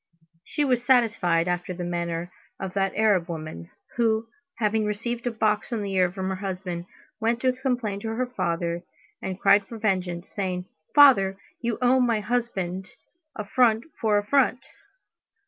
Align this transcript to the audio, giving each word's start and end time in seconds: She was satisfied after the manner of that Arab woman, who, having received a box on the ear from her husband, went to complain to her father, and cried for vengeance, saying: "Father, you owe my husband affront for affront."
She 0.43 0.65
was 0.65 0.83
satisfied 0.83 1.47
after 1.47 1.75
the 1.75 1.83
manner 1.83 2.31
of 2.59 2.73
that 2.73 2.95
Arab 2.95 3.29
woman, 3.29 3.69
who, 3.97 4.25
having 4.57 4.83
received 4.83 5.27
a 5.27 5.31
box 5.31 5.71
on 5.71 5.83
the 5.83 5.93
ear 5.93 6.11
from 6.11 6.29
her 6.29 6.37
husband, 6.37 6.87
went 7.19 7.41
to 7.41 7.53
complain 7.53 7.99
to 7.99 8.07
her 8.07 8.25
father, 8.25 8.81
and 9.21 9.39
cried 9.39 9.67
for 9.67 9.77
vengeance, 9.77 10.27
saying: 10.31 10.65
"Father, 10.95 11.37
you 11.61 11.77
owe 11.83 11.99
my 11.99 12.19
husband 12.19 12.87
affront 13.35 13.83
for 13.99 14.17
affront." 14.17 14.61